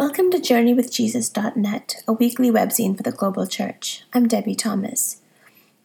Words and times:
Welcome 0.00 0.30
to 0.30 0.38
JourneyWithJesus.net, 0.38 2.04
a 2.08 2.14
weekly 2.14 2.50
webzine 2.50 2.96
for 2.96 3.02
the 3.02 3.12
global 3.12 3.46
church. 3.46 4.04
I'm 4.14 4.26
Debbie 4.28 4.54
Thomas. 4.54 5.20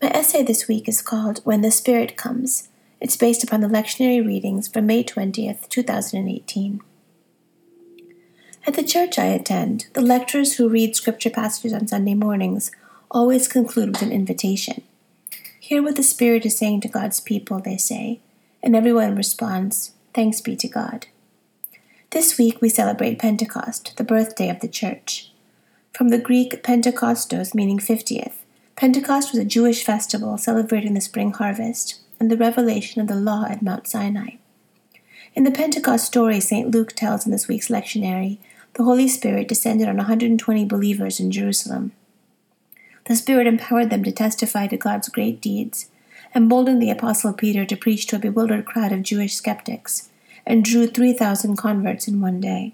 My 0.01 0.07
essay 0.07 0.41
this 0.41 0.69
week 0.69 0.87
is 0.87 1.01
called 1.01 1.41
When 1.43 1.59
the 1.59 1.69
Spirit 1.69 2.15
Comes. 2.15 2.69
It's 3.01 3.17
based 3.17 3.43
upon 3.43 3.59
the 3.59 3.67
lectionary 3.67 4.25
readings 4.25 4.69
from 4.69 4.85
May 4.85 5.03
20th, 5.03 5.67
2018. 5.67 6.79
At 8.65 8.75
the 8.75 8.83
church 8.85 9.19
I 9.19 9.25
attend, 9.25 9.87
the 9.91 10.01
lecturers 10.01 10.55
who 10.55 10.69
read 10.69 10.95
scripture 10.95 11.29
passages 11.29 11.73
on 11.73 11.85
Sunday 11.85 12.13
mornings 12.13 12.71
always 13.11 13.49
conclude 13.49 13.89
with 13.89 14.01
an 14.01 14.13
invitation. 14.13 14.81
Hear 15.59 15.83
what 15.83 15.97
the 15.97 16.03
Spirit 16.03 16.45
is 16.45 16.57
saying 16.57 16.79
to 16.81 16.87
God's 16.87 17.19
people, 17.19 17.59
they 17.59 17.75
say, 17.75 18.21
and 18.63 18.77
everyone 18.77 19.17
responds, 19.17 19.91
Thanks 20.13 20.39
be 20.39 20.55
to 20.55 20.69
God. 20.69 21.07
This 22.15 22.37
week 22.37 22.61
we 22.61 22.69
celebrate 22.69 23.19
Pentecost, 23.19 23.97
the 23.97 24.03
birthday 24.05 24.49
of 24.49 24.61
the 24.61 24.69
Church. 24.69 25.33
From 25.91 26.07
the 26.07 26.17
Greek 26.17 26.63
Pentekostos, 26.63 27.53
meaning 27.53 27.77
50th, 27.77 28.35
Pentecost 28.77 29.33
was 29.33 29.41
a 29.41 29.43
Jewish 29.43 29.83
festival 29.83 30.37
celebrating 30.37 30.93
the 30.93 31.01
spring 31.01 31.33
harvest 31.33 31.99
and 32.17 32.31
the 32.31 32.37
revelation 32.37 33.01
of 33.01 33.09
the 33.09 33.15
law 33.15 33.43
at 33.49 33.61
Mount 33.61 33.85
Sinai. 33.85 34.37
In 35.33 35.43
the 35.43 35.51
Pentecost 35.51 36.05
story 36.05 36.39
St. 36.39 36.71
Luke 36.71 36.93
tells 36.93 37.25
in 37.25 37.33
this 37.33 37.49
week's 37.49 37.67
lectionary, 37.67 38.37
the 38.75 38.85
Holy 38.85 39.09
Spirit 39.09 39.49
descended 39.49 39.89
on 39.89 39.97
120 39.97 40.63
believers 40.63 41.19
in 41.19 41.33
Jerusalem. 41.33 41.91
The 43.07 43.17
Spirit 43.17 43.45
empowered 43.45 43.89
them 43.89 44.05
to 44.05 44.11
testify 44.13 44.67
to 44.67 44.77
God's 44.77 45.09
great 45.09 45.41
deeds, 45.41 45.91
emboldened 46.33 46.81
the 46.81 46.91
Apostle 46.91 47.33
Peter 47.33 47.65
to 47.65 47.75
preach 47.75 48.07
to 48.07 48.15
a 48.15 48.19
bewildered 48.19 48.63
crowd 48.63 48.93
of 48.93 49.03
Jewish 49.03 49.35
skeptics, 49.35 50.07
and 50.45 50.63
drew 50.63 50.87
3,000 50.87 51.55
converts 51.55 52.07
in 52.07 52.21
one 52.21 52.39
day. 52.39 52.73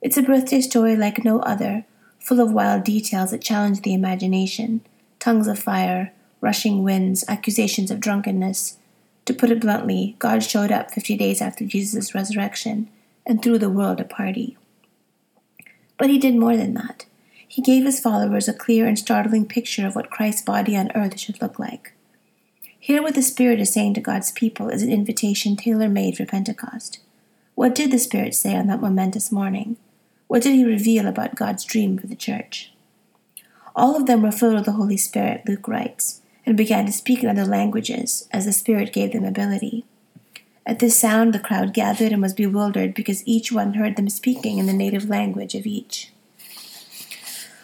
It's 0.00 0.16
a 0.16 0.22
birthday 0.22 0.60
story 0.60 0.96
like 0.96 1.24
no 1.24 1.40
other, 1.40 1.84
full 2.18 2.40
of 2.40 2.52
wild 2.52 2.84
details 2.84 3.30
that 3.30 3.42
challenge 3.42 3.82
the 3.82 3.94
imagination 3.94 4.80
tongues 5.18 5.46
of 5.46 5.56
fire, 5.56 6.12
rushing 6.40 6.82
winds, 6.82 7.24
accusations 7.28 7.92
of 7.92 8.00
drunkenness. 8.00 8.76
To 9.26 9.32
put 9.32 9.52
it 9.52 9.60
bluntly, 9.60 10.16
God 10.18 10.42
showed 10.42 10.72
up 10.72 10.90
50 10.90 11.16
days 11.16 11.40
after 11.40 11.64
Jesus' 11.64 12.14
resurrection 12.14 12.90
and 13.24 13.40
threw 13.40 13.56
the 13.56 13.70
world 13.70 14.00
a 14.00 14.04
party. 14.04 14.56
But 15.96 16.10
he 16.10 16.18
did 16.18 16.34
more 16.34 16.56
than 16.56 16.74
that. 16.74 17.06
He 17.46 17.62
gave 17.62 17.84
his 17.84 18.00
followers 18.00 18.48
a 18.48 18.52
clear 18.52 18.88
and 18.88 18.98
startling 18.98 19.46
picture 19.46 19.86
of 19.86 19.94
what 19.94 20.10
Christ's 20.10 20.42
body 20.42 20.76
on 20.76 20.90
earth 20.96 21.20
should 21.20 21.40
look 21.40 21.58
like. 21.58 21.92
Hear 22.82 23.00
what 23.00 23.14
the 23.14 23.22
Spirit 23.22 23.60
is 23.60 23.72
saying 23.72 23.94
to 23.94 24.00
God's 24.00 24.32
people 24.32 24.68
is 24.68 24.82
an 24.82 24.90
invitation 24.90 25.54
tailor 25.54 25.88
made 25.88 26.16
for 26.16 26.26
Pentecost. 26.26 26.98
What 27.54 27.76
did 27.76 27.92
the 27.92 27.98
Spirit 27.98 28.34
say 28.34 28.56
on 28.56 28.66
that 28.66 28.80
momentous 28.80 29.30
morning? 29.30 29.76
What 30.26 30.42
did 30.42 30.56
he 30.56 30.64
reveal 30.64 31.06
about 31.06 31.36
God's 31.36 31.64
dream 31.64 31.96
for 31.96 32.08
the 32.08 32.16
church? 32.16 32.72
All 33.76 33.94
of 33.94 34.06
them 34.06 34.22
were 34.22 34.32
filled 34.32 34.56
with 34.56 34.64
the 34.64 34.72
Holy 34.72 34.96
Spirit, 34.96 35.44
Luke 35.46 35.68
writes, 35.68 36.22
and 36.44 36.56
began 36.56 36.84
to 36.86 36.92
speak 36.92 37.22
in 37.22 37.28
other 37.28 37.44
languages 37.44 38.26
as 38.32 38.46
the 38.46 38.52
Spirit 38.52 38.92
gave 38.92 39.12
them 39.12 39.24
ability. 39.24 39.84
At 40.66 40.80
this 40.80 40.98
sound, 40.98 41.32
the 41.32 41.38
crowd 41.38 41.72
gathered 41.72 42.10
and 42.10 42.20
was 42.20 42.34
bewildered 42.34 42.94
because 42.94 43.22
each 43.24 43.52
one 43.52 43.74
heard 43.74 43.94
them 43.94 44.08
speaking 44.08 44.58
in 44.58 44.66
the 44.66 44.72
native 44.72 45.08
language 45.08 45.54
of 45.54 45.66
each. 45.66 46.12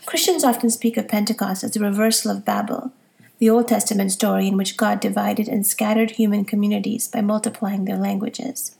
Christians 0.06 0.44
often 0.44 0.70
speak 0.70 0.96
of 0.96 1.08
Pentecost 1.08 1.64
as 1.64 1.74
a 1.74 1.80
reversal 1.80 2.30
of 2.30 2.44
Babel, 2.44 2.92
the 3.38 3.48
Old 3.48 3.68
Testament 3.68 4.10
story 4.10 4.48
in 4.48 4.56
which 4.56 4.76
God 4.76 5.00
divided 5.00 5.48
and 5.48 5.66
scattered 5.66 6.12
human 6.12 6.44
communities 6.44 7.06
by 7.06 7.20
multiplying 7.20 7.84
their 7.84 7.96
languages. 7.96 8.74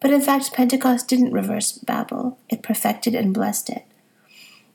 But 0.00 0.12
in 0.12 0.20
fact, 0.20 0.52
Pentecost 0.52 1.08
didn't 1.08 1.32
reverse 1.32 1.72
Babel, 1.72 2.38
it 2.48 2.62
perfected 2.62 3.14
and 3.14 3.34
blessed 3.34 3.70
it. 3.70 3.84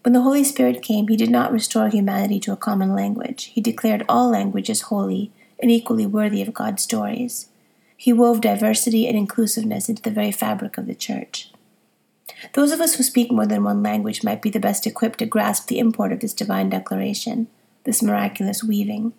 When 0.03 0.13
the 0.13 0.22
Holy 0.22 0.44
Spirit 0.44 0.83
came, 0.83 1.07
he 1.07 1.17
did 1.17 1.31
not 1.31 1.52
restore 1.52 1.88
humanity 1.88 2.39
to 2.41 2.52
a 2.52 2.57
common 2.57 2.94
language. 2.94 3.45
He 3.45 3.61
declared 3.61 4.05
all 4.07 4.30
languages 4.30 4.81
holy 4.81 5.31
and 5.59 5.72
equally 5.72 6.06
worthy 6.06 6.41
of 6.41 6.53
God's 6.53 6.84
stories. 6.84 7.47
He 7.97 8.13
wove 8.13 8.41
diversity 8.41 9.07
and 9.07 9.18
inclusiveness 9.18 9.89
into 9.89 10.03
the 10.03 10.12
very 10.12 10.31
fabric 10.31 10.78
of 10.78 10.85
the 10.85 10.94
church. 10.94 11.51
Those 12.53 12.72
of 12.72 12.81
us 12.81 12.95
who 12.95 13.03
speak 13.03 13.31
more 13.31 13.47
than 13.47 13.63
one 13.63 13.81
language 13.81 14.23
might 14.23 14.41
be 14.41 14.50
the 14.50 14.59
best 14.59 14.85
equipped 14.85 15.19
to 15.19 15.25
grasp 15.25 15.68
the 15.68 15.79
import 15.79 16.12
of 16.12 16.19
this 16.19 16.34
divine 16.34 16.69
declaration 16.69 17.47
this 17.85 18.03
miraculous 18.03 18.63
weaving. 18.63 19.13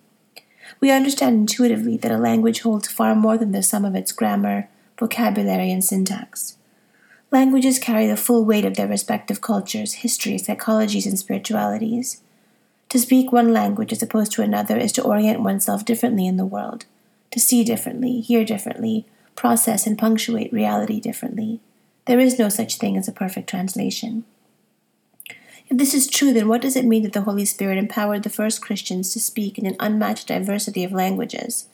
We 0.80 0.90
understand 0.90 1.36
intuitively 1.36 1.96
that 1.98 2.12
a 2.12 2.18
language 2.18 2.60
holds 2.60 2.88
far 2.88 3.14
more 3.14 3.38
than 3.38 3.52
the 3.52 3.62
sum 3.62 3.84
of 3.84 3.94
its 3.94 4.12
grammar, 4.12 4.68
vocabulary, 4.98 5.70
and 5.70 5.82
syntax. 5.82 6.56
Languages 7.30 7.78
carry 7.78 8.06
the 8.06 8.16
full 8.16 8.44
weight 8.44 8.64
of 8.64 8.76
their 8.76 8.86
respective 8.86 9.40
cultures, 9.40 9.94
histories, 9.94 10.46
psychologies, 10.46 11.06
and 11.06 11.18
spiritualities. 11.18 12.20
To 12.90 12.98
speak 12.98 13.32
one 13.32 13.52
language 13.52 13.92
as 13.92 14.02
opposed 14.02 14.32
to 14.32 14.42
another 14.42 14.76
is 14.76 14.92
to 14.92 15.02
orient 15.02 15.40
oneself 15.40 15.84
differently 15.84 16.26
in 16.26 16.36
the 16.36 16.46
world, 16.46 16.84
to 17.32 17.40
see 17.40 17.64
differently, 17.64 18.20
hear 18.20 18.44
differently, 18.44 19.06
process 19.34 19.86
and 19.86 19.98
punctuate 19.98 20.52
reality 20.52 21.00
differently. 21.00 21.60
There 22.06 22.20
is 22.20 22.38
no 22.38 22.48
such 22.48 22.76
thing 22.76 22.96
as 22.96 23.08
a 23.08 23.12
perfect 23.12 23.48
translation. 23.48 24.24
If 25.68 25.78
this 25.78 25.94
is 25.94 26.06
true, 26.06 26.32
then 26.32 26.46
what 26.46 26.62
does 26.62 26.76
it 26.76 26.84
mean 26.84 27.02
that 27.02 27.12
the 27.12 27.22
Holy 27.22 27.44
Spirit 27.44 27.76
empowered 27.76 28.22
the 28.22 28.30
first 28.30 28.62
Christians 28.62 29.12
to 29.12 29.20
speak 29.20 29.58
in 29.58 29.66
an 29.66 29.76
unmatched 29.80 30.28
diversity 30.28 30.84
of 30.84 30.92
languages? 30.92 31.66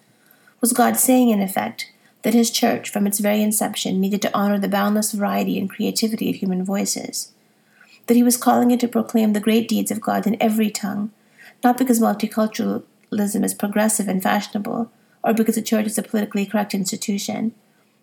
Was 0.63 0.73
God 0.73 0.97
saying, 0.97 1.29
in 1.29 1.43
effect, 1.43 1.91
that 2.23 2.33
His 2.33 2.51
church, 2.51 2.89
from 2.89 3.07
its 3.07 3.19
very 3.19 3.43
inception, 3.43 4.01
needed 4.01 4.23
to 4.23 4.35
honor 4.35 4.59
the 4.59 4.69
boundless 4.69 5.13
variety 5.13 5.59
and 5.59 5.69
creativity 5.69 6.31
of 6.31 6.37
human 6.37 6.65
voices? 6.65 7.33
That 8.07 8.17
He 8.17 8.23
was 8.23 8.39
calling 8.39 8.71
it 8.71 8.81
to 8.81 8.89
proclaim 8.89 9.35
the 9.35 9.41
great 9.41 9.69
deeds 9.69 9.91
of 9.91 10.01
God 10.01 10.27
in 10.27 10.41
every 10.41 10.71
tongue, 10.71 11.11
not 11.63 11.77
because 11.77 12.01
multiculturalism 12.01 13.45
is 13.45 13.53
progressive 13.53 14.09
and 14.09 14.23
fashionable, 14.23 14.91
or 15.23 15.35
because 15.35 15.57
the 15.57 15.63
church 15.63 15.87
is 15.87 15.99
a 15.99 16.03
politically 16.03 16.47
correct 16.47 16.73
institution, 16.73 17.53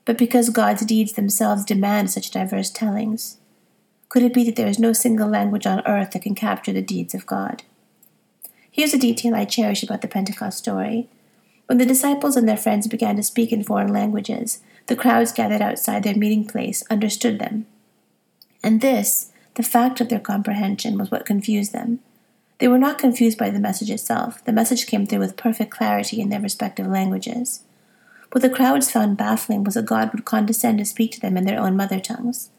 but 0.05 0.19
because 0.19 0.51
God's 0.51 0.85
deeds 0.85 1.13
themselves 1.13 1.65
demand 1.65 2.11
such 2.11 2.29
diverse 2.29 2.69
tellings? 2.69 3.38
Could 4.09 4.23
it 4.23 4.33
be 4.33 4.43
that 4.45 4.55
there 4.55 4.67
is 4.67 4.79
no 4.79 4.91
single 4.91 5.29
language 5.29 5.67
on 5.67 5.85
earth 5.85 6.11
that 6.11 6.23
can 6.23 6.33
capture 6.33 6.73
the 6.73 6.81
deeds 6.81 7.13
of 7.13 7.27
God? 7.27 7.61
Here's 8.71 8.93
a 8.93 8.97
detail 8.97 9.35
I 9.35 9.45
cherish 9.45 9.83
about 9.83 10.01
the 10.01 10.07
Pentecost 10.07 10.57
story. 10.57 11.07
When 11.67 11.77
the 11.77 11.85
disciples 11.85 12.35
and 12.35 12.49
their 12.49 12.57
friends 12.57 12.87
began 12.87 13.15
to 13.17 13.23
speak 13.23 13.51
in 13.51 13.63
foreign 13.63 13.93
languages, 13.93 14.61
the 14.87 14.95
crowds 14.95 15.31
gathered 15.31 15.61
outside 15.61 16.01
their 16.01 16.15
meeting 16.15 16.47
place 16.47 16.83
understood 16.89 17.37
them. 17.37 17.67
And 18.63 18.81
this, 18.81 19.31
the 19.53 19.63
fact 19.63 20.01
of 20.01 20.09
their 20.09 20.19
comprehension, 20.19 20.97
was 20.97 21.11
what 21.11 21.25
confused 21.27 21.71
them. 21.71 21.99
They 22.57 22.67
were 22.67 22.79
not 22.79 22.97
confused 22.97 23.37
by 23.37 23.51
the 23.51 23.59
message 23.59 23.91
itself. 23.91 24.43
The 24.43 24.51
message 24.51 24.87
came 24.87 25.05
through 25.05 25.19
with 25.19 25.37
perfect 25.37 25.69
clarity 25.69 26.19
in 26.19 26.29
their 26.29 26.41
respective 26.41 26.87
languages. 26.87 27.61
What 28.31 28.41
the 28.41 28.49
crowds 28.49 28.89
found 28.89 29.17
baffling 29.17 29.63
was 29.63 29.75
that 29.75 29.85
God 29.85 30.11
would 30.13 30.25
condescend 30.25 30.79
to 30.79 30.85
speak 30.85 31.11
to 31.11 31.19
them 31.19 31.37
in 31.37 31.45
their 31.45 31.59
own 31.59 31.77
mother 31.77 31.99
tongues 31.99 32.49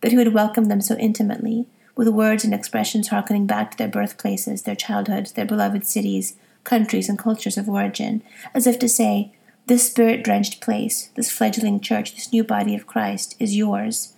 that 0.00 0.10
he 0.12 0.16
would 0.16 0.34
welcome 0.34 0.66
them 0.66 0.80
so 0.80 0.96
intimately, 0.96 1.66
with 1.96 2.08
words 2.08 2.44
and 2.44 2.54
expressions 2.54 3.08
harkening 3.08 3.46
back 3.46 3.72
to 3.72 3.78
their 3.78 3.88
birthplaces, 3.88 4.62
their 4.62 4.76
childhoods, 4.76 5.32
their 5.32 5.44
beloved 5.44 5.84
cities, 5.84 6.36
countries, 6.64 7.08
and 7.08 7.18
cultures 7.18 7.58
of 7.58 7.68
origin, 7.68 8.22
as 8.54 8.66
if 8.66 8.78
to 8.78 8.88
say, 8.88 9.32
This 9.66 9.86
spirit 9.86 10.22
drenched 10.22 10.60
place, 10.60 11.10
this 11.16 11.30
fledgling 11.30 11.80
church, 11.80 12.14
this 12.14 12.32
new 12.32 12.44
body 12.44 12.74
of 12.74 12.86
Christ, 12.86 13.34
is 13.40 13.56
yours. 13.56 14.14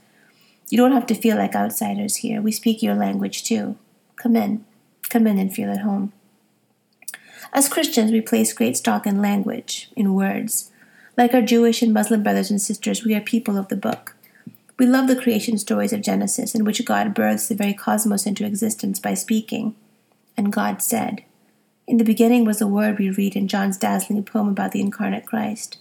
You 0.68 0.76
don't 0.76 0.92
have 0.92 1.06
to 1.06 1.14
feel 1.14 1.36
like 1.36 1.54
outsiders 1.54 2.16
here. 2.16 2.40
We 2.40 2.52
speak 2.52 2.82
your 2.82 2.94
language 2.94 3.44
too. 3.44 3.76
Come 4.16 4.36
in. 4.36 4.64
Come 5.08 5.26
in 5.26 5.38
and 5.38 5.52
feel 5.52 5.70
at 5.70 5.80
home. 5.80 6.12
As 7.52 7.68
Christians, 7.68 8.12
we 8.12 8.20
place 8.20 8.52
great 8.52 8.76
stock 8.76 9.06
in 9.06 9.20
language, 9.20 9.90
in 9.96 10.14
words. 10.14 10.70
Like 11.16 11.34
our 11.34 11.42
Jewish 11.42 11.82
and 11.82 11.92
Muslim 11.92 12.22
brothers 12.22 12.50
and 12.50 12.60
sisters, 12.60 13.04
we 13.04 13.14
are 13.14 13.20
people 13.20 13.56
of 13.56 13.68
the 13.68 13.76
book. 13.76 14.14
We 14.80 14.86
love 14.86 15.08
the 15.08 15.14
creation 15.14 15.58
stories 15.58 15.92
of 15.92 16.00
Genesis, 16.00 16.54
in 16.54 16.64
which 16.64 16.82
God 16.86 17.12
births 17.12 17.48
the 17.48 17.54
very 17.54 17.74
cosmos 17.74 18.24
into 18.24 18.46
existence 18.46 18.98
by 18.98 19.12
speaking. 19.12 19.76
And 20.38 20.50
God 20.50 20.80
said, 20.80 21.22
In 21.86 21.98
the 21.98 22.02
beginning 22.02 22.46
was 22.46 22.60
the 22.60 22.66
Word 22.66 22.98
we 22.98 23.10
read 23.10 23.36
in 23.36 23.46
John's 23.46 23.76
dazzling 23.76 24.24
poem 24.24 24.48
about 24.48 24.72
the 24.72 24.80
incarnate 24.80 25.26
Christ. 25.26 25.76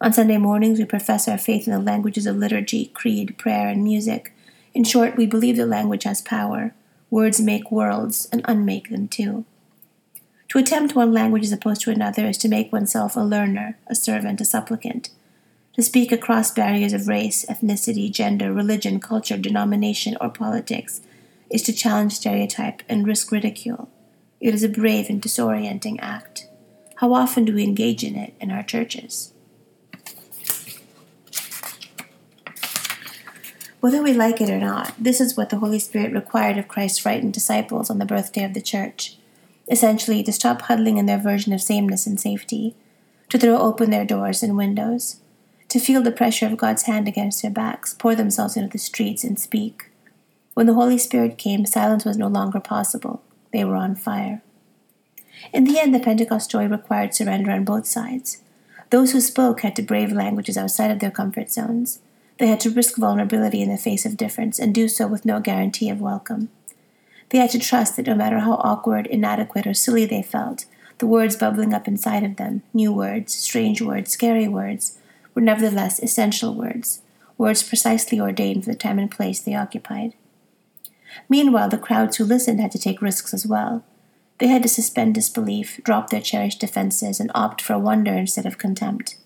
On 0.00 0.12
Sunday 0.12 0.38
mornings, 0.38 0.80
we 0.80 0.84
profess 0.84 1.28
our 1.28 1.38
faith 1.38 1.68
in 1.68 1.72
the 1.72 1.78
languages 1.78 2.26
of 2.26 2.34
liturgy, 2.34 2.86
creed, 2.86 3.38
prayer, 3.38 3.68
and 3.68 3.84
music. 3.84 4.32
In 4.74 4.82
short, 4.82 5.16
we 5.16 5.26
believe 5.26 5.56
the 5.56 5.64
language 5.64 6.02
has 6.02 6.20
power. 6.20 6.74
Words 7.10 7.40
make 7.40 7.70
worlds, 7.70 8.28
and 8.32 8.42
unmake 8.46 8.90
them 8.90 9.06
too. 9.06 9.44
To 10.48 10.58
attempt 10.58 10.96
one 10.96 11.12
language 11.12 11.44
as 11.44 11.52
opposed 11.52 11.82
to 11.82 11.92
another 11.92 12.26
is 12.26 12.38
to 12.38 12.48
make 12.48 12.72
oneself 12.72 13.14
a 13.14 13.20
learner, 13.20 13.78
a 13.86 13.94
servant, 13.94 14.40
a 14.40 14.44
supplicant 14.44 15.10
to 15.76 15.82
speak 15.82 16.10
across 16.10 16.50
barriers 16.50 16.94
of 16.94 17.06
race, 17.06 17.44
ethnicity, 17.50 18.10
gender, 18.10 18.50
religion, 18.50 18.98
culture, 18.98 19.36
denomination, 19.36 20.16
or 20.22 20.30
politics 20.30 21.02
is 21.50 21.60
to 21.62 21.72
challenge 21.72 22.14
stereotype 22.14 22.82
and 22.88 23.06
risk 23.06 23.30
ridicule. 23.30 23.90
It 24.40 24.54
is 24.54 24.62
a 24.62 24.70
brave 24.70 25.10
and 25.10 25.20
disorienting 25.20 25.98
act. 26.00 26.48
How 26.96 27.12
often 27.12 27.44
do 27.44 27.54
we 27.54 27.62
engage 27.62 28.02
in 28.02 28.16
it 28.16 28.32
in 28.40 28.50
our 28.50 28.62
churches? 28.62 29.34
Whether 33.80 34.02
we 34.02 34.14
like 34.14 34.40
it 34.40 34.48
or 34.48 34.58
not, 34.58 34.94
this 34.98 35.20
is 35.20 35.36
what 35.36 35.50
the 35.50 35.58
Holy 35.58 35.78
Spirit 35.78 36.14
required 36.14 36.56
of 36.56 36.68
Christ's 36.68 37.00
frightened 37.00 37.34
disciples 37.34 37.90
on 37.90 37.98
the 37.98 38.06
birthday 38.06 38.44
of 38.44 38.54
the 38.54 38.62
church. 38.62 39.18
Essentially, 39.70 40.22
to 40.22 40.32
stop 40.32 40.62
huddling 40.62 40.96
in 40.96 41.04
their 41.04 41.18
version 41.18 41.52
of 41.52 41.60
sameness 41.60 42.06
and 42.06 42.18
safety, 42.18 42.74
to 43.28 43.36
throw 43.38 43.58
open 43.58 43.90
their 43.90 44.06
doors 44.06 44.42
and 44.42 44.56
windows, 44.56 45.20
to 45.68 45.80
feel 45.80 46.02
the 46.02 46.12
pressure 46.12 46.46
of 46.46 46.56
God's 46.56 46.82
hand 46.82 47.08
against 47.08 47.42
their 47.42 47.50
backs, 47.50 47.94
pour 47.94 48.14
themselves 48.14 48.56
into 48.56 48.70
the 48.70 48.78
streets, 48.78 49.24
and 49.24 49.38
speak. 49.38 49.90
When 50.54 50.66
the 50.66 50.74
Holy 50.74 50.98
Spirit 50.98 51.38
came, 51.38 51.66
silence 51.66 52.04
was 52.04 52.16
no 52.16 52.28
longer 52.28 52.60
possible. 52.60 53.22
They 53.52 53.64
were 53.64 53.76
on 53.76 53.94
fire. 53.94 54.42
In 55.52 55.64
the 55.64 55.78
end, 55.78 55.94
the 55.94 56.00
Pentecost 56.00 56.46
story 56.46 56.66
required 56.66 57.14
surrender 57.14 57.50
on 57.50 57.64
both 57.64 57.86
sides. 57.86 58.42
Those 58.90 59.12
who 59.12 59.20
spoke 59.20 59.60
had 59.60 59.76
to 59.76 59.82
brave 59.82 60.12
languages 60.12 60.56
outside 60.56 60.90
of 60.90 61.00
their 61.00 61.10
comfort 61.10 61.50
zones. 61.50 62.00
They 62.38 62.46
had 62.46 62.60
to 62.60 62.70
risk 62.70 62.96
vulnerability 62.96 63.62
in 63.62 63.70
the 63.70 63.76
face 63.76 64.06
of 64.06 64.16
difference 64.16 64.58
and 64.58 64.74
do 64.74 64.88
so 64.88 65.06
with 65.06 65.24
no 65.24 65.40
guarantee 65.40 65.90
of 65.90 66.00
welcome. 66.00 66.50
They 67.30 67.38
had 67.38 67.50
to 67.50 67.58
trust 67.58 67.96
that 67.96 68.06
no 68.06 68.14
matter 68.14 68.40
how 68.40 68.54
awkward, 68.54 69.06
inadequate, 69.06 69.66
or 69.66 69.74
silly 69.74 70.06
they 70.06 70.22
felt, 70.22 70.64
the 70.98 71.06
words 71.06 71.36
bubbling 71.36 71.74
up 71.74 71.88
inside 71.88 72.22
of 72.22 72.36
them, 72.36 72.62
new 72.72 72.92
words, 72.92 73.34
strange 73.34 73.82
words, 73.82 74.12
scary 74.12 74.48
words, 74.48 74.98
were 75.36 75.42
nevertheless 75.42 76.02
essential 76.02 76.54
words, 76.54 77.02
words 77.38 77.62
precisely 77.62 78.18
ordained 78.18 78.64
for 78.64 78.70
the 78.70 78.76
time 78.76 78.98
and 78.98 79.10
place 79.10 79.38
they 79.38 79.54
occupied. 79.54 80.14
Meanwhile, 81.28 81.68
the 81.68 81.78
crowds 81.78 82.16
who 82.16 82.24
listened 82.24 82.58
had 82.58 82.72
to 82.72 82.78
take 82.78 83.02
risks 83.02 83.32
as 83.34 83.46
well. 83.46 83.84
They 84.38 84.48
had 84.48 84.62
to 84.62 84.68
suspend 84.68 85.14
disbelief, 85.14 85.80
drop 85.84 86.10
their 86.10 86.20
cherished 86.20 86.60
defenses, 86.60 87.20
and 87.20 87.30
opt 87.34 87.60
for 87.60 87.78
wonder 87.78 88.14
instead 88.14 88.46
of 88.46 88.58
contempt. 88.58 89.16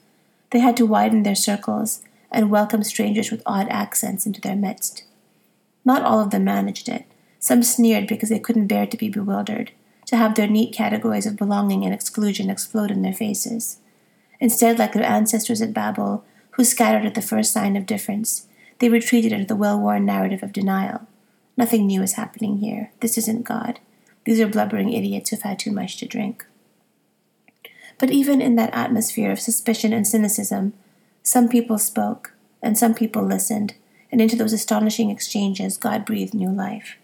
They 0.50 0.58
had 0.58 0.76
to 0.78 0.86
widen 0.86 1.22
their 1.22 1.36
circles 1.36 2.02
and 2.30 2.50
welcome 2.50 2.82
strangers 2.82 3.30
with 3.30 3.42
odd 3.46 3.68
accents 3.70 4.26
into 4.26 4.40
their 4.40 4.56
midst. 4.56 5.04
Not 5.84 6.02
all 6.02 6.20
of 6.20 6.30
them 6.30 6.44
managed 6.44 6.88
it. 6.88 7.04
Some 7.38 7.62
sneered 7.62 8.06
because 8.06 8.28
they 8.28 8.38
couldn't 8.38 8.66
bear 8.66 8.86
to 8.86 8.96
be 8.96 9.08
bewildered, 9.08 9.70
to 10.06 10.16
have 10.16 10.34
their 10.34 10.46
neat 10.48 10.74
categories 10.74 11.26
of 11.26 11.36
belonging 11.36 11.84
and 11.84 11.94
exclusion 11.94 12.50
explode 12.50 12.90
in 12.90 13.02
their 13.02 13.14
faces. 13.14 13.78
Instead, 14.40 14.78
like 14.78 14.94
their 14.94 15.04
ancestors 15.04 15.60
at 15.60 15.74
Babel, 15.74 16.24
who 16.52 16.64
scattered 16.64 17.04
at 17.04 17.14
the 17.14 17.22
first 17.22 17.52
sign 17.52 17.76
of 17.76 17.86
difference, 17.86 18.46
they 18.78 18.88
retreated 18.88 19.32
into 19.32 19.46
the 19.46 19.56
well 19.56 19.78
worn 19.78 20.04
narrative 20.04 20.42
of 20.42 20.52
denial. 20.52 21.06
Nothing 21.56 21.86
new 21.86 22.02
is 22.02 22.14
happening 22.14 22.58
here. 22.58 22.90
This 23.00 23.18
isn't 23.18 23.44
God. 23.44 23.80
These 24.24 24.40
are 24.40 24.48
blubbering 24.48 24.92
idiots 24.92 25.30
who've 25.30 25.42
had 25.42 25.58
too 25.58 25.72
much 25.72 25.98
to 25.98 26.06
drink. 26.06 26.46
But 27.98 28.10
even 28.10 28.40
in 28.40 28.56
that 28.56 28.72
atmosphere 28.72 29.30
of 29.30 29.40
suspicion 29.40 29.92
and 29.92 30.06
cynicism, 30.06 30.72
some 31.22 31.48
people 31.48 31.76
spoke, 31.76 32.32
and 32.62 32.78
some 32.78 32.94
people 32.94 33.22
listened, 33.22 33.74
and 34.10 34.20
into 34.20 34.36
those 34.36 34.54
astonishing 34.54 35.10
exchanges 35.10 35.76
God 35.76 36.06
breathed 36.06 36.32
new 36.32 36.50
life. 36.50 36.96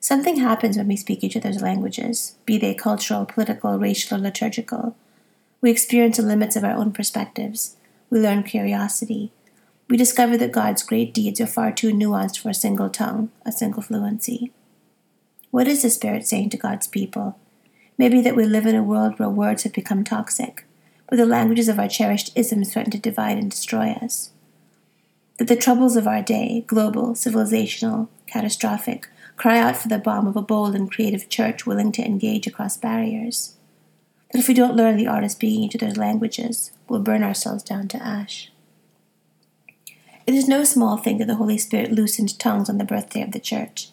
Something 0.00 0.38
happens 0.38 0.76
when 0.76 0.88
we 0.88 0.96
speak 0.96 1.22
each 1.22 1.36
other's 1.36 1.62
languages, 1.62 2.34
be 2.44 2.58
they 2.58 2.74
cultural, 2.74 3.24
political, 3.24 3.78
racial, 3.78 4.18
or 4.18 4.20
liturgical. 4.20 4.96
We 5.62 5.70
experience 5.70 6.16
the 6.16 6.24
limits 6.24 6.56
of 6.56 6.64
our 6.64 6.72
own 6.72 6.92
perspectives. 6.92 7.76
We 8.10 8.18
learn 8.18 8.42
curiosity. 8.42 9.30
We 9.88 9.96
discover 9.96 10.36
that 10.36 10.50
God's 10.50 10.82
great 10.82 11.14
deeds 11.14 11.40
are 11.40 11.46
far 11.46 11.70
too 11.70 11.92
nuanced 11.92 12.40
for 12.40 12.50
a 12.50 12.54
single 12.54 12.90
tongue, 12.90 13.30
a 13.46 13.52
single 13.52 13.80
fluency. 13.80 14.50
What 15.52 15.68
is 15.68 15.82
the 15.82 15.90
Spirit 15.90 16.26
saying 16.26 16.50
to 16.50 16.56
God's 16.56 16.88
people? 16.88 17.38
Maybe 17.96 18.20
that 18.22 18.34
we 18.34 18.44
live 18.44 18.66
in 18.66 18.74
a 18.74 18.82
world 18.82 19.18
where 19.18 19.28
words 19.28 19.62
have 19.62 19.72
become 19.72 20.02
toxic, 20.02 20.66
where 21.08 21.16
the 21.16 21.26
languages 21.26 21.68
of 21.68 21.78
our 21.78 21.88
cherished 21.88 22.36
isms 22.36 22.72
threaten 22.72 22.90
to 22.90 22.98
divide 22.98 23.38
and 23.38 23.48
destroy 23.48 23.90
us. 23.90 24.30
That 25.38 25.46
the 25.46 25.54
troubles 25.54 25.94
of 25.94 26.08
our 26.08 26.22
day, 26.22 26.64
global, 26.66 27.10
civilizational, 27.10 28.08
catastrophic, 28.26 29.08
cry 29.36 29.58
out 29.58 29.76
for 29.76 29.86
the 29.86 29.98
balm 29.98 30.26
of 30.26 30.36
a 30.36 30.42
bold 30.42 30.74
and 30.74 30.90
creative 30.90 31.28
church 31.28 31.66
willing 31.66 31.92
to 31.92 32.04
engage 32.04 32.48
across 32.48 32.76
barriers. 32.76 33.54
That 34.32 34.38
if 34.38 34.48
we 34.48 34.54
don't 34.54 34.76
learn 34.76 34.96
the 34.96 35.06
art 35.06 35.24
of 35.24 35.30
speaking 35.30 35.62
each 35.62 35.76
other's 35.76 35.96
languages, 35.96 36.72
we'll 36.88 37.00
burn 37.00 37.22
ourselves 37.22 37.62
down 37.62 37.88
to 37.88 38.02
ash. 38.02 38.50
It 40.26 40.34
is 40.34 40.48
no 40.48 40.64
small 40.64 40.96
thing 40.96 41.18
that 41.18 41.26
the 41.26 41.36
Holy 41.36 41.58
Spirit 41.58 41.92
loosened 41.92 42.38
tongues 42.38 42.70
on 42.70 42.78
the 42.78 42.84
birthday 42.84 43.22
of 43.22 43.32
the 43.32 43.40
church 43.40 43.92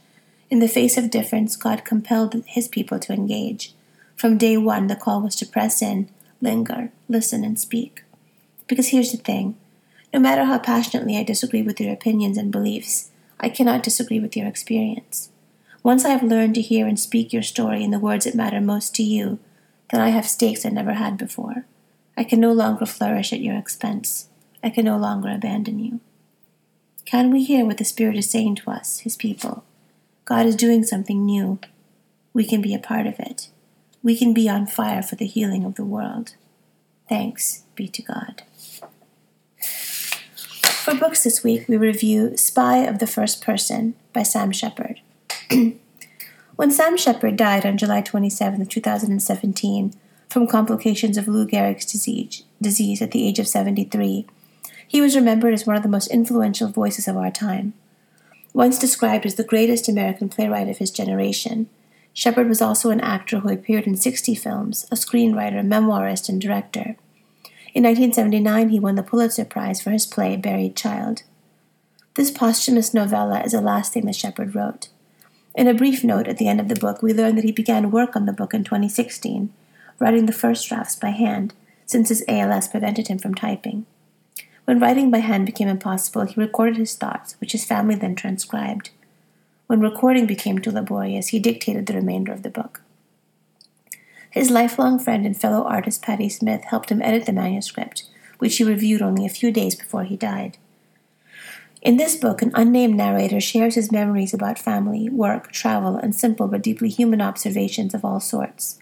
in 0.50 0.60
the 0.60 0.68
face 0.68 0.98
of 0.98 1.12
difference, 1.12 1.56
God 1.56 1.86
compelled 1.86 2.44
his 2.48 2.68
people 2.68 2.98
to 3.00 3.14
engage. 3.14 3.74
From 4.16 4.38
day 4.38 4.58
one, 4.58 4.88
the 4.88 4.96
call 4.96 5.22
was 5.22 5.36
to 5.38 5.46
press 5.46 5.82
in, 5.82 6.10
linger, 6.42 6.92
listen, 7.08 7.44
and 7.44 7.60
speak. 7.60 8.04
Because 8.68 8.88
here's 8.88 9.12
the 9.12 9.18
thing 9.18 9.58
no 10.12 10.20
matter 10.20 10.46
how 10.46 10.58
passionately 10.58 11.18
I 11.18 11.24
disagree 11.24 11.62
with 11.62 11.80
your 11.80 11.94
opinions 11.94 12.36
and 12.36 12.52
beliefs, 12.52 13.12
I 13.40 13.50
cannot 13.50 13.84
disagree 13.84 14.20
with 14.20 14.36
your 14.36 14.48
experience. 14.48 15.30
Once 15.84 16.04
I 16.04 16.10
have 16.10 16.24
learned 16.24 16.56
to 16.56 16.62
hear 16.62 16.88
and 16.88 17.00
speak 17.00 17.32
your 17.32 17.44
story 17.44 17.84
in 17.84 17.92
the 17.92 18.00
words 18.00 18.26
that 18.26 18.34
matter 18.34 18.60
most 18.60 18.96
to 18.96 19.04
you, 19.04 19.38
then 19.92 20.02
I 20.02 20.10
have 20.10 20.28
stakes 20.28 20.66
I 20.66 20.70
never 20.70 20.94
had 20.94 21.18
before. 21.18 21.66
I 22.16 22.24
can 22.24 22.40
no 22.40 22.52
longer 22.52 22.86
flourish 22.86 23.34
at 23.34 23.42
your 23.42 23.58
expense. 23.58 24.30
I 24.64 24.70
can 24.70 24.86
no 24.86 24.98
longer 24.98 25.30
abandon 25.30 25.80
you. 25.80 26.00
Can 27.06 27.32
we 27.32 27.44
hear 27.44 27.66
what 27.66 27.78
the 27.78 27.86
Spirit 27.86 28.18
is 28.18 28.30
saying 28.30 28.56
to 28.56 28.72
us, 28.72 29.00
His 29.00 29.16
people? 29.16 29.64
God 30.26 30.46
is 30.46 30.56
doing 30.56 30.84
something 30.84 31.26
new. 31.26 31.60
We 32.34 32.46
can 32.46 32.62
be 32.62 32.76
a 32.76 32.80
part 32.80 33.08
of 33.08 33.20
it. 33.20 33.50
We 34.04 34.16
can 34.16 34.34
be 34.34 34.48
on 34.48 34.68
fire 34.68 35.02
for 35.02 35.16
the 35.16 35.26
healing 35.26 35.64
of 35.64 35.76
the 35.76 35.86
world. 35.86 36.36
Thanks 37.08 37.64
be 37.76 37.88
to 37.88 38.02
God. 38.04 38.44
For 40.84 40.94
books 40.94 41.24
this 41.24 41.44
week, 41.44 41.68
we 41.68 41.78
review 41.78 42.38
Spy 42.38 42.80
of 42.80 43.00
the 43.00 43.08
First 43.08 43.42
Person 43.42 43.96
by 44.14 44.24
Sam 44.24 44.52
Shepard. 44.52 45.02
when 46.60 46.72
Sam 46.72 46.98
Shepard 46.98 47.38
died 47.38 47.66
on 47.66 47.78
July 47.78 48.02
27, 48.02 48.66
2017, 48.66 49.94
from 50.28 50.46
complications 50.46 51.16
of 51.16 51.26
Lou 51.26 51.48
Gehrig's 51.48 51.86
disease, 51.86 52.44
disease 52.62 53.02
at 53.02 53.12
the 53.12 53.26
age 53.26 53.40
of 53.40 53.48
73, 53.48 54.28
he 54.86 55.00
was 55.00 55.16
remembered 55.16 55.54
as 55.54 55.66
one 55.66 55.78
of 55.78 55.84
the 55.84 55.88
most 55.88 56.12
influential 56.12 56.68
voices 56.68 57.08
of 57.08 57.16
our 57.16 57.32
time. 57.32 57.76
Once 58.52 58.78
described 58.78 59.26
as 59.26 59.36
the 59.36 59.44
greatest 59.46 59.88
American 59.88 60.28
playwright 60.28 60.68
of 60.68 60.80
his 60.80 60.92
generation, 60.92 61.70
Shepard 62.14 62.50
was 62.50 62.62
also 62.62 62.90
an 62.90 63.00
actor 63.00 63.40
who 63.40 63.48
appeared 63.48 63.88
in 63.88 63.96
60 63.96 64.36
films, 64.36 64.86
a 64.92 64.96
screenwriter, 64.96 65.66
memoirist, 65.66 66.28
and 66.28 66.42
director. 66.42 66.98
In 67.74 67.84
1979, 67.84 68.68
he 68.68 68.82
won 68.82 68.96
the 68.96 69.02
Pulitzer 69.02 69.46
Prize 69.46 69.80
for 69.80 69.92
his 69.92 70.06
play 70.06 70.36
Buried 70.36 70.76
Child. 70.76 71.24
This 72.16 72.30
posthumous 72.30 72.94
novella 72.94 73.44
is 73.44 73.54
the 73.54 73.62
last 73.62 73.94
thing 73.94 74.08
that 74.08 74.16
Shepard 74.18 74.54
wrote. 74.54 74.90
In 75.56 75.68
a 75.68 75.74
brief 75.74 76.04
note 76.04 76.28
at 76.28 76.38
the 76.38 76.48
end 76.48 76.60
of 76.60 76.70
the 76.70 76.76
book, 76.76 77.02
we 77.02 77.14
learn 77.14 77.36
that 77.36 77.44
he 77.44 77.52
began 77.52 77.92
work 77.92 78.16
on 78.16 78.26
the 78.26 78.34
book 78.34 78.54
in 78.54 78.64
2016, 78.64 79.52
writing 79.98 80.26
the 80.26 80.32
first 80.32 80.68
drafts 80.68 80.96
by 80.96 81.10
hand, 81.10 81.54
since 81.86 82.10
his 82.10 82.24
ALS 82.28 82.68
prevented 82.68 83.08
him 83.08 83.18
from 83.18 83.34
typing. 83.34 83.86
When 84.66 84.80
writing 84.80 85.10
by 85.10 85.18
hand 85.18 85.48
became 85.48 85.68
impossible, 85.68 86.26
he 86.26 86.40
recorded 86.40 86.78
his 86.78 86.96
thoughts, 86.96 87.36
which 87.40 87.54
his 87.54 87.66
family 87.66 87.96
then 87.96 88.16
transcribed. 88.16 88.92
When 89.66 89.82
recording 89.82 90.28
became 90.28 90.60
too 90.60 90.72
laborious, 90.72 91.30
he 91.30 91.40
dictated 91.40 91.88
the 91.88 91.96
remainder 91.96 92.32
of 92.32 92.44
the 92.44 92.52
book. 92.52 92.82
His 94.30 94.52
lifelong 94.52 95.00
friend 95.00 95.26
and 95.26 95.36
fellow 95.36 95.64
artist 95.64 96.04
Patti 96.04 96.30
Smith 96.30 96.66
helped 96.66 96.92
him 96.92 97.02
edit 97.02 97.26
the 97.26 97.34
manuscript, 97.34 98.04
which 98.38 98.58
he 98.58 98.64
reviewed 98.64 99.02
only 99.02 99.26
a 99.26 99.30
few 99.30 99.52
days 99.52 99.74
before 99.74 100.04
he 100.04 100.16
died. 100.16 100.58
In 101.82 101.96
this 101.96 102.18
book, 102.18 102.42
an 102.42 102.52
unnamed 102.56 102.96
narrator 102.96 103.40
shares 103.40 103.76
his 103.76 103.92
memories 103.92 104.34
about 104.34 104.60
family, 104.60 105.08
work, 105.08 105.52
travel, 105.52 105.96
and 105.96 106.14
simple 106.14 106.48
but 106.50 106.62
deeply 106.62 106.90
human 106.90 107.22
observations 107.22 107.94
of 107.94 108.04
all 108.04 108.20
sorts. 108.20 108.80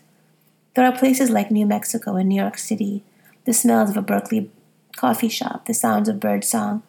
There 0.75 0.85
are 0.85 0.97
places 0.97 1.29
like 1.29 1.51
New 1.51 1.67
Mexico 1.67 2.15
and 2.15 2.27
New 2.27 2.41
York 2.41 2.57
City, 2.57 3.03
the 3.45 3.53
smells 3.53 3.91
of 3.91 3.97
a 3.97 4.01
Berkeley 4.01 4.49
coffee 4.95 5.29
shop, 5.29 5.67
the 5.67 5.75
sounds 5.75 6.09
of 6.09 6.19
bird 6.19 6.43
song, 6.43 6.81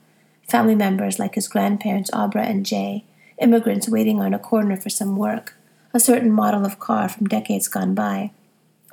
family 0.49 0.75
members 0.75 1.19
like 1.19 1.35
his 1.35 1.47
grandparents 1.47 2.11
Abra 2.15 2.45
and 2.45 2.65
Jay, 2.65 3.05
immigrants 3.37 3.87
waiting 3.87 4.19
on 4.19 4.33
a 4.33 4.39
corner 4.39 4.79
for 4.79 4.89
some 4.89 5.15
work, 5.15 5.57
a 5.93 6.01
certain 6.01 6.33
model 6.33 6.65
of 6.65 6.79
car 6.79 7.11
from 7.11 7.27
decades 7.27 7.69
gone 7.69 7.95
by, 7.95 8.31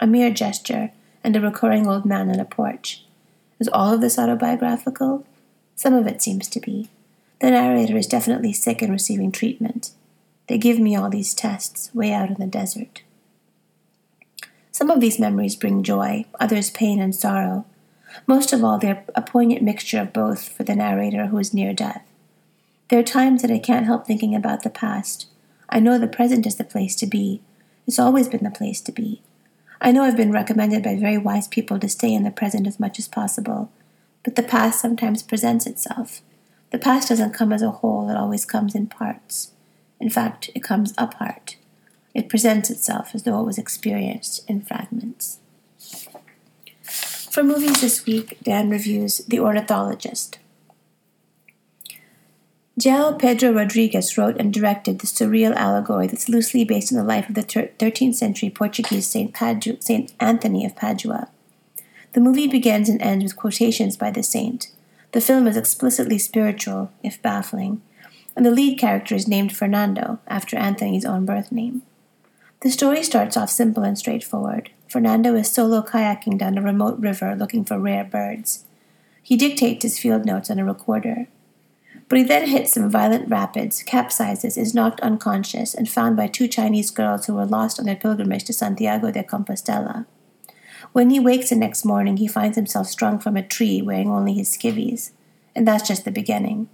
a 0.01 0.07
mere 0.07 0.31
gesture, 0.31 0.91
and 1.23 1.35
a 1.37 1.41
recurring 1.41 1.87
old 1.87 2.05
man 2.05 2.29
on 2.29 2.41
a 2.41 2.45
porch. 2.45 3.05
Is 3.57 3.69
all 3.69 3.93
of 3.93 4.01
this 4.01 4.19
autobiographical? 4.19 5.25
Some 5.77 5.93
of 5.93 6.07
it 6.07 6.21
seems 6.21 6.49
to 6.49 6.59
be. 6.59 6.89
The 7.45 7.51
narrator 7.51 7.95
is 7.95 8.07
definitely 8.07 8.53
sick 8.53 8.81
and 8.81 8.91
receiving 8.91 9.31
treatment. 9.31 9.91
They 10.47 10.57
give 10.57 10.79
me 10.79 10.95
all 10.95 11.11
these 11.11 11.35
tests 11.35 11.93
way 11.93 12.11
out 12.11 12.29
in 12.29 12.37
the 12.39 12.47
desert. 12.47 13.03
Some 14.71 14.89
of 14.89 14.99
these 14.99 15.19
memories 15.19 15.55
bring 15.55 15.83
joy, 15.83 16.25
others 16.39 16.71
pain 16.71 16.99
and 16.99 17.13
sorrow, 17.13 17.67
most 18.25 18.51
of 18.51 18.63
all, 18.63 18.79
they're 18.79 19.05
a 19.13 19.21
poignant 19.21 19.61
mixture 19.61 20.01
of 20.01 20.11
both 20.11 20.49
for 20.49 20.63
the 20.63 20.75
narrator 20.75 21.27
who 21.27 21.37
is 21.37 21.53
near 21.53 21.71
death. 21.71 22.01
There 22.89 22.97
are 22.97 23.03
times 23.03 23.43
that 23.43 23.51
I 23.51 23.59
can't 23.59 23.85
help 23.85 24.07
thinking 24.07 24.33
about 24.33 24.63
the 24.63 24.71
past. 24.71 25.27
I 25.69 25.79
know 25.79 25.99
the 25.99 26.07
present 26.07 26.47
is 26.47 26.55
the 26.55 26.63
place 26.63 26.95
to 26.95 27.05
be. 27.05 27.41
It's 27.85 27.99
always 27.99 28.27
been 28.27 28.43
the 28.43 28.49
place 28.49 28.81
to 28.81 28.91
be. 28.91 29.21
I 29.79 29.91
know 29.91 30.01
I've 30.01 30.17
been 30.17 30.31
recommended 30.31 30.81
by 30.81 30.95
very 30.95 31.19
wise 31.19 31.47
people 31.47 31.77
to 31.77 31.89
stay 31.89 32.11
in 32.11 32.23
the 32.23 32.31
present 32.31 32.65
as 32.65 32.79
much 32.79 32.97
as 32.97 33.07
possible, 33.07 33.69
but 34.23 34.35
the 34.35 34.41
past 34.41 34.81
sometimes 34.81 35.21
presents 35.21 35.67
itself. 35.67 36.23
The 36.75 36.79
past 36.79 37.07
doesn't 37.07 37.31
come 37.31 37.53
as 37.53 37.61
a 37.61 37.71
whole, 37.71 38.09
it 38.09 38.17
always 38.17 38.43
comes 38.43 38.75
in 38.75 38.87
parts. 38.87 39.53
In 39.97 40.09
fact, 40.09 40.49
it 40.53 40.61
comes 40.61 40.93
apart. 40.97 41.55
It 42.13 42.27
presents 42.27 42.69
itself 42.69 43.15
as 43.15 43.23
though 43.23 43.39
it 43.39 43.45
was 43.45 43.57
experienced 43.57 44.43
in 44.49 44.59
fragments. 44.59 45.39
For 46.81 47.45
movies 47.45 47.79
this 47.79 48.05
week, 48.05 48.39
Dan 48.43 48.69
reviews 48.69 49.19
The 49.19 49.39
Ornithologist. 49.39 50.37
João 52.77 53.17
Pedro 53.17 53.53
Rodrigues 53.53 54.17
wrote 54.17 54.35
and 54.37 54.51
directed 54.51 54.99
the 54.99 55.07
surreal 55.07 55.55
allegory 55.55 56.07
that's 56.07 56.27
loosely 56.27 56.65
based 56.65 56.91
on 56.91 56.97
the 56.97 57.05
life 57.05 57.29
of 57.29 57.35
the 57.35 57.43
13th 57.43 58.15
century 58.15 58.49
Portuguese 58.49 59.07
Saint, 59.07 59.33
Saint 59.81 60.13
Anthony 60.19 60.65
of 60.65 60.75
Padua. 60.75 61.29
The 62.11 62.19
movie 62.19 62.49
begins 62.49 62.89
and 62.89 63.01
ends 63.01 63.23
with 63.23 63.37
quotations 63.37 63.95
by 63.95 64.11
the 64.11 64.23
saint. 64.23 64.71
The 65.15 65.21
film 65.21 65.47
is 65.47 65.55
explicitly 65.55 66.17
spiritual, 66.17 66.91
if 67.01 67.21
baffling, 67.21 67.81
and 68.35 68.45
the 68.45 68.51
lead 68.51 68.77
character 68.77 69.15
is 69.15 69.29
named 69.29 69.55
Fernando, 69.55 70.19
after 70.27 70.57
Anthony's 70.57 71.05
own 71.05 71.25
birth 71.25 71.53
name. 71.53 71.83
The 72.59 72.69
story 72.69 73.01
starts 73.01 73.37
off 73.37 73.49
simple 73.49 73.83
and 73.83 73.97
straightforward. 73.97 74.71
Fernando 74.89 75.33
is 75.35 75.49
solo 75.49 75.81
kayaking 75.81 76.37
down 76.37 76.57
a 76.57 76.61
remote 76.61 76.99
river 76.99 77.33
looking 77.33 77.63
for 77.63 77.79
rare 77.79 78.03
birds. 78.03 78.65
He 79.23 79.37
dictates 79.37 79.83
his 79.83 79.97
field 79.97 80.25
notes 80.25 80.51
on 80.51 80.59
a 80.59 80.65
recorder. 80.65 81.27
But 82.09 82.17
he 82.17 82.25
then 82.25 82.49
hits 82.49 82.73
some 82.73 82.89
violent 82.89 83.29
rapids, 83.29 83.83
capsizes, 83.83 84.57
is 84.57 84.75
knocked 84.75 84.99
unconscious, 84.99 85.73
and 85.73 85.89
found 85.89 86.17
by 86.17 86.27
two 86.27 86.49
Chinese 86.49 86.91
girls 86.91 87.25
who 87.25 87.35
were 87.35 87.45
lost 87.45 87.79
on 87.79 87.85
their 87.85 87.95
pilgrimage 87.95 88.43
to 88.43 88.51
Santiago 88.51 89.11
de 89.11 89.23
Compostela. 89.23 90.07
When 90.91 91.09
he 91.09 91.19
wakes 91.19 91.49
the 91.49 91.55
next 91.55 91.85
morning, 91.85 92.17
he 92.17 92.27
finds 92.27 92.55
himself 92.55 92.87
strung 92.87 93.19
from 93.19 93.37
a 93.37 93.43
tree 93.43 93.81
wearing 93.81 94.09
only 94.09 94.33
his 94.33 94.49
skivvies. 94.49 95.11
And 95.55 95.67
that's 95.67 95.87
just 95.87 96.05
the 96.05 96.11
beginning. 96.11 96.69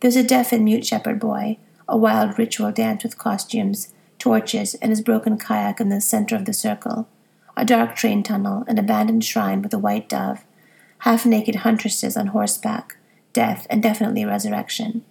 There's 0.00 0.16
a 0.16 0.22
deaf 0.22 0.52
and 0.52 0.64
mute 0.64 0.86
shepherd 0.86 1.20
boy, 1.20 1.58
a 1.88 1.96
wild 1.96 2.38
ritual 2.38 2.72
dance 2.72 3.02
with 3.02 3.18
costumes, 3.18 3.92
torches, 4.18 4.74
and 4.76 4.90
his 4.90 5.00
broken 5.00 5.38
kayak 5.38 5.80
in 5.80 5.88
the 5.88 6.00
center 6.00 6.36
of 6.36 6.44
the 6.44 6.52
circle, 6.52 7.08
a 7.56 7.64
dark 7.64 7.96
train 7.96 8.22
tunnel, 8.22 8.64
an 8.68 8.78
abandoned 8.78 9.24
shrine 9.24 9.60
with 9.62 9.74
a 9.74 9.78
white 9.78 10.08
dove, 10.08 10.44
half 11.00 11.26
naked 11.26 11.56
huntresses 11.56 12.16
on 12.16 12.28
horseback, 12.28 12.96
death, 13.32 13.66
and 13.68 13.82
definitely 13.82 14.24
resurrection. 14.24 15.04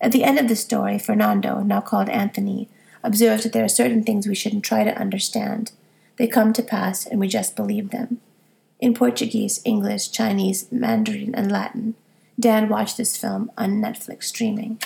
At 0.00 0.12
the 0.12 0.24
end 0.24 0.38
of 0.38 0.48
the 0.48 0.56
story, 0.56 0.98
Fernando, 0.98 1.60
now 1.60 1.80
called 1.80 2.08
Anthony, 2.08 2.68
observes 3.04 3.44
that 3.44 3.52
there 3.52 3.64
are 3.64 3.68
certain 3.68 4.02
things 4.02 4.26
we 4.26 4.34
shouldn't 4.34 4.64
try 4.64 4.84
to 4.84 4.98
understand 4.98 5.72
they 6.22 6.28
come 6.28 6.52
to 6.52 6.62
pass, 6.62 7.04
and 7.04 7.18
we 7.18 7.26
just 7.26 7.56
believe 7.56 7.90
them. 7.90 8.20
In 8.78 8.94
Portuguese, 8.94 9.60
English, 9.64 10.12
Chinese, 10.12 10.70
Mandarin, 10.70 11.34
and 11.34 11.50
Latin, 11.50 11.96
Dan 12.38 12.68
watched 12.68 12.96
this 12.96 13.16
film 13.16 13.50
on 13.58 13.82
Netflix 13.82 14.26
streaming. 14.26 14.78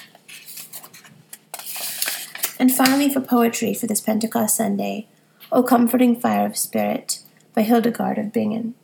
And 2.58 2.74
finally, 2.74 3.12
for 3.12 3.20
poetry 3.20 3.74
for 3.74 3.86
this 3.86 4.00
Pentecost 4.00 4.56
Sunday, 4.56 5.08
O 5.52 5.62
Comforting 5.62 6.18
Fire 6.18 6.46
of 6.46 6.56
Spirit 6.56 7.20
by 7.54 7.60
Hildegard 7.60 8.16
of 8.16 8.32
Bingen. 8.32 8.74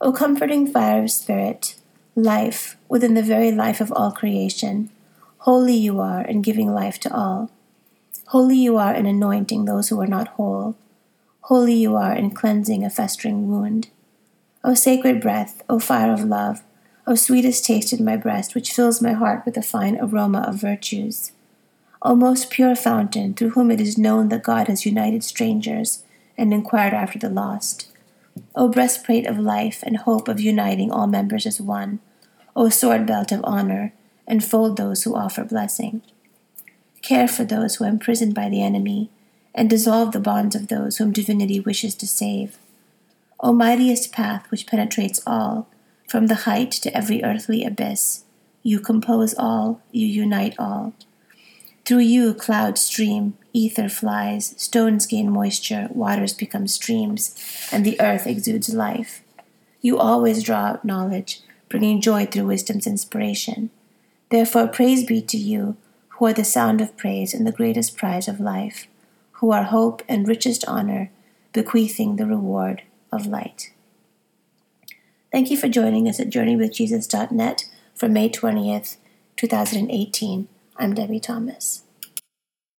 O 0.00 0.12
comforting 0.12 0.66
fire 0.66 1.02
of 1.02 1.10
spirit, 1.10 1.74
life 2.16 2.78
within 2.88 3.12
the 3.12 3.22
very 3.22 3.52
life 3.52 3.82
of 3.82 3.92
all 3.92 4.12
creation, 4.12 4.88
holy 5.40 5.76
you 5.76 6.00
are 6.00 6.22
in 6.22 6.40
giving 6.40 6.72
life 6.72 6.98
to 7.00 7.14
all. 7.14 7.50
Holy 8.28 8.56
you 8.56 8.78
are 8.78 8.94
in 8.94 9.04
anointing 9.04 9.66
those 9.66 9.90
who 9.90 10.00
are 10.00 10.06
not 10.06 10.28
whole, 10.28 10.76
Holy 11.48 11.74
you 11.74 11.94
are 11.94 12.14
in 12.14 12.30
cleansing 12.30 12.84
a 12.84 12.88
festering 12.88 13.50
wound. 13.50 13.88
O 14.64 14.72
sacred 14.72 15.20
breath, 15.20 15.62
O 15.68 15.78
fire 15.78 16.10
of 16.10 16.24
love, 16.24 16.62
O 17.06 17.14
sweetest 17.14 17.66
taste 17.66 17.92
in 17.92 18.02
my 18.02 18.16
breast, 18.16 18.54
which 18.54 18.72
fills 18.72 19.02
my 19.02 19.12
heart 19.12 19.44
with 19.44 19.52
the 19.52 19.60
fine 19.60 19.98
aroma 20.00 20.40
of 20.48 20.54
virtues. 20.54 21.32
O 22.00 22.14
most 22.14 22.48
pure 22.48 22.74
fountain, 22.74 23.34
through 23.34 23.50
whom 23.50 23.70
it 23.70 23.78
is 23.78 23.98
known 23.98 24.30
that 24.30 24.42
God 24.42 24.68
has 24.68 24.86
united 24.86 25.22
strangers 25.22 26.02
and 26.38 26.54
inquired 26.54 26.94
after 26.94 27.18
the 27.18 27.28
lost. 27.28 27.88
O 28.54 28.68
breastplate 28.68 29.26
of 29.26 29.38
life 29.38 29.82
and 29.82 29.98
hope 29.98 30.28
of 30.28 30.40
uniting 30.40 30.90
all 30.90 31.06
members 31.06 31.44
as 31.44 31.60
one. 31.60 32.00
O 32.56 32.70
sword 32.70 33.04
belt 33.04 33.32
of 33.32 33.42
honor, 33.44 33.92
enfold 34.26 34.78
those 34.78 35.02
who 35.02 35.14
offer 35.14 35.44
blessing. 35.44 36.00
Care 37.02 37.28
for 37.28 37.44
those 37.44 37.74
who 37.74 37.84
are 37.84 37.88
imprisoned 37.88 38.34
by 38.34 38.48
the 38.48 38.62
enemy 38.62 39.10
and 39.54 39.70
dissolve 39.70 40.12
the 40.12 40.20
bonds 40.20 40.56
of 40.56 40.68
those 40.68 40.96
whom 40.96 41.12
divinity 41.12 41.60
wishes 41.60 41.94
to 41.94 42.06
save. 42.06 42.58
O 43.38 43.52
mightiest 43.52 44.12
path 44.12 44.50
which 44.50 44.66
penetrates 44.66 45.20
all, 45.26 45.68
from 46.08 46.26
the 46.26 46.44
height 46.46 46.70
to 46.70 46.96
every 46.96 47.22
earthly 47.22 47.64
abyss, 47.64 48.24
you 48.62 48.80
compose 48.80 49.34
all, 49.34 49.80
you 49.92 50.06
unite 50.06 50.54
all. 50.58 50.94
Through 51.84 51.98
you 51.98 52.34
clouds 52.34 52.80
stream, 52.80 53.36
ether 53.52 53.88
flies, 53.88 54.54
stones 54.56 55.06
gain 55.06 55.30
moisture, 55.30 55.88
waters 55.90 56.32
become 56.32 56.66
streams, 56.66 57.38
and 57.70 57.84
the 57.84 58.00
earth 58.00 58.26
exudes 58.26 58.72
life. 58.72 59.22
You 59.82 59.98
always 59.98 60.42
draw 60.42 60.64
out 60.64 60.84
knowledge, 60.84 61.42
bringing 61.68 62.00
joy 62.00 62.24
through 62.26 62.46
wisdom's 62.46 62.86
inspiration. 62.86 63.70
Therefore, 64.30 64.66
praise 64.66 65.04
be 65.04 65.20
to 65.20 65.36
you, 65.36 65.76
who 66.08 66.26
are 66.26 66.32
the 66.32 66.44
sound 66.44 66.80
of 66.80 66.96
praise 66.96 67.34
and 67.34 67.46
the 67.46 67.52
greatest 67.52 67.96
prize 67.96 68.28
of 68.28 68.40
life 68.40 68.86
who 69.44 69.52
are 69.52 69.64
hope 69.64 70.00
and 70.08 70.26
richest 70.26 70.64
honor, 70.66 71.10
bequeathing 71.52 72.16
the 72.16 72.24
reward 72.24 72.80
of 73.12 73.26
light. 73.26 73.72
Thank 75.30 75.50
you 75.50 75.58
for 75.58 75.68
joining 75.68 76.08
us 76.08 76.18
at 76.18 76.30
journeywithjesus.net 76.30 77.66
for 77.94 78.08
May 78.08 78.30
20th, 78.30 78.96
2018. 79.36 80.48
I'm 80.78 80.94
Debbie 80.94 81.20
Thomas. 81.20 81.83